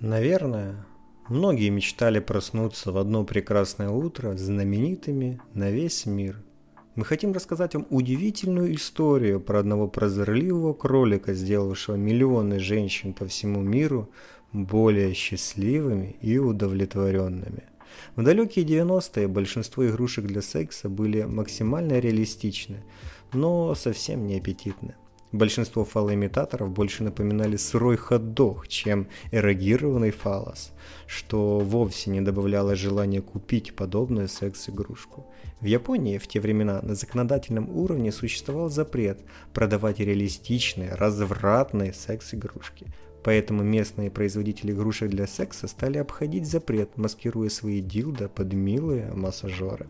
[0.00, 0.84] Наверное,
[1.30, 6.42] многие мечтали проснуться в одно прекрасное утро знаменитыми на весь мир.
[6.96, 13.62] Мы хотим рассказать вам удивительную историю про одного прозорливого кролика, сделавшего миллионы женщин по всему
[13.62, 14.10] миру
[14.52, 17.64] более счастливыми и удовлетворенными.
[18.16, 22.84] В далекие 90-е большинство игрушек для секса были максимально реалистичны,
[23.32, 24.94] но совсем не аппетитны.
[25.32, 30.72] Большинство фалоимитаторов больше напоминали сырой хот-дог, чем эрогированный фалос,
[31.08, 35.26] что вовсе не добавляло желания купить подобную секс-игрушку.
[35.60, 39.20] В Японии в те времена на законодательном уровне существовал запрет
[39.52, 42.86] продавать реалистичные, развратные секс-игрушки.
[43.24, 49.88] Поэтому местные производители игрушек для секса стали обходить запрет, маскируя свои дилда под милые массажеры.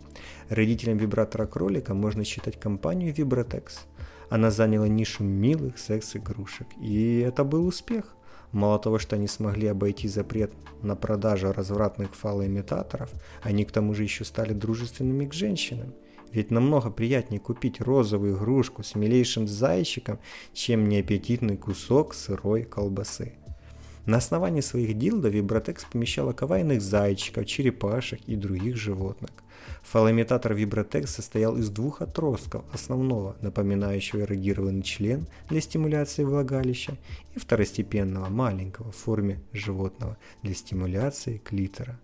[0.49, 3.81] Родителям вибратора кролика можно считать компанию Vibrotex–
[4.31, 8.17] она заняла нишу милых секс-игрушек, и это был успех.
[8.53, 10.53] Мало того, что они смогли обойти запрет
[10.83, 13.11] на продажу развратных фалоимитаторов,
[13.43, 15.95] они к тому же еще стали дружественными к женщинам.
[16.33, 20.19] Ведь намного приятнее купить розовую игрушку с милейшим зайчиком,
[20.53, 23.35] чем неаппетитный кусок сырой колбасы.
[24.07, 29.31] На основании своих дилдов Вибротекс помещала кавайных зайчиков, черепашек и других животных.
[29.83, 36.97] Фалоимитатор Вибротекс состоял из двух отростков, основного, напоминающего эрогированный член для стимуляции влагалища,
[37.35, 41.99] и второстепенного, маленького, в форме животного, для стимуляции клитора.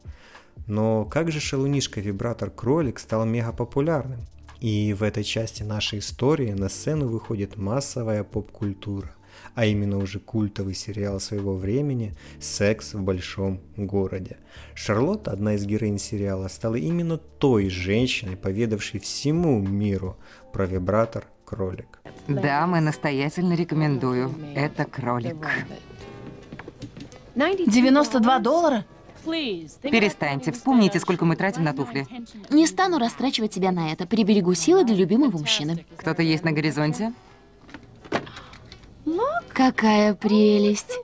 [0.67, 4.21] Но как же шалунишка-вибратор кролик стал мега популярным?
[4.59, 9.15] И в этой части нашей истории на сцену выходит массовая поп-культура
[9.55, 14.39] а именно уже культовый сериал своего времени «Секс в большом городе».
[14.75, 20.17] Шарлотта, одна из героинь сериала, стала именно той женщиной, поведавшей всему миру
[20.53, 22.01] про вибратор кролик.
[22.29, 24.35] Да, мы настоятельно рекомендую.
[24.55, 25.37] Это кролик.
[27.35, 28.85] 92 доллара?
[29.25, 32.07] Перестаньте, вспомните, сколько мы тратим на туфли.
[32.51, 34.07] Не стану растрачивать себя на это.
[34.07, 35.85] Приберегу силы для любимого мужчины.
[35.97, 37.13] Кто-то есть на горизонте?
[39.55, 40.99] Какая прелесть.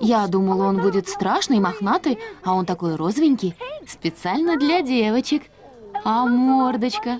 [0.00, 3.54] Я думала, он будет страшный, мохнатый, а он такой розовенький.
[3.86, 5.42] Специально для девочек.
[6.04, 7.18] А мордочка?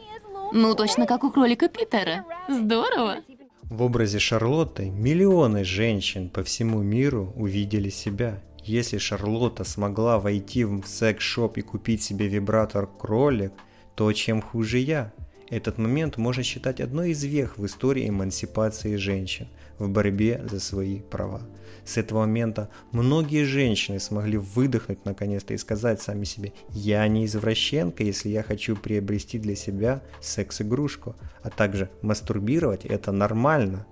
[0.52, 2.24] Ну, точно как у кролика Питера.
[2.48, 3.16] Здорово.
[3.62, 8.40] В образе Шарлотты миллионы женщин по всему миру увидели себя.
[8.62, 13.52] Если Шарлотта смогла войти в секс-шоп и купить себе вибратор кролик,
[13.94, 15.12] то чем хуже я?
[15.48, 19.46] Этот момент можно считать одной из вех в истории эмансипации женщин
[19.78, 21.42] в борьбе за свои права.
[21.84, 28.02] С этого момента многие женщины смогли выдохнуть наконец-то и сказать сами себе «Я не извращенка,
[28.02, 33.86] если я хочу приобрести для себя секс-игрушку», а также «Мастурбировать– это нормально».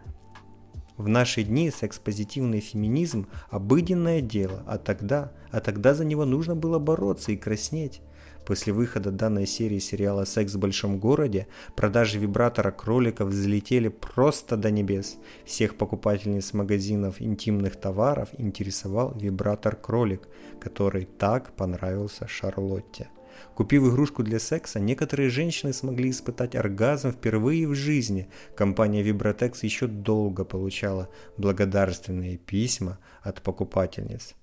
[0.97, 6.81] В наши дни секс-позитивный феминизм– обыденное дело, а тогда, а тогда за него нужно было
[6.81, 8.01] бороться и краснеть.
[8.47, 11.47] После выхода данной серии сериала «Секс в большом городе»
[11.77, 15.17] продажи вибратора кроликов взлетели просто до небес.
[15.47, 20.29] Всех покупательниц магазинов интимных товаров интересовал вибратор кролик,
[20.61, 23.09] который так понравился Шарлотте.
[23.55, 28.29] Купив игрушку для секса, некоторые женщины смогли испытать оргазм впервые в жизни.
[28.55, 34.35] Компания Vibrotex еще долго получала благодарственные письма от покупательниц.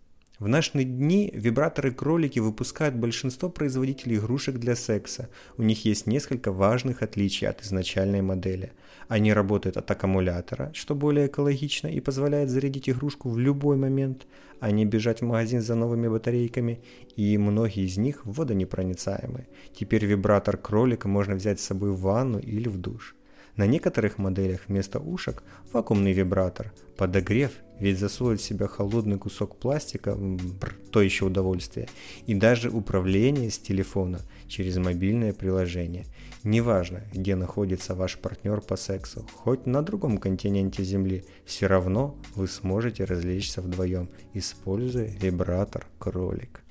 [0.41, 5.29] В наши дни вибраторы-кролики выпускают большинство производителей игрушек для секса.
[5.55, 8.71] У них есть несколько важных отличий от изначальной модели.
[9.07, 14.25] Они работают от аккумулятора, что более экологично и позволяет зарядить игрушку в любой момент,
[14.59, 16.81] а не бежать в магазин за новыми батарейками,
[17.15, 19.45] и многие из них водонепроницаемы.
[19.75, 23.15] Теперь вибратор кролика можно взять с собой в ванну или в душ.
[23.55, 26.71] На некоторых моделях вместо ушек вакуумный вибратор.
[26.97, 30.17] Подогрев, ведь засунуть в себя холодный кусок пластика–
[30.91, 31.89] то еще удовольствие.
[32.27, 36.05] И даже управление с телефона через мобильное приложение.
[36.43, 42.47] Неважно, где находится ваш партнер по сексу, хоть на другом континенте Земли, все равно вы
[42.47, 46.61] сможете развлечься вдвоем, используя вибратор кролик.